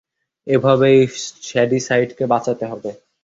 [0.47, 0.99] এভাবেই
[1.43, 2.89] শ্যাডিসাইডকে বাঁচাতে হবে।